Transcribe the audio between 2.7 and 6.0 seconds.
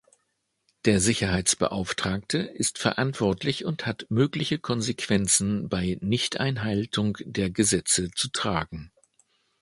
verantwortlich und hat mögliche Konsequenzen bei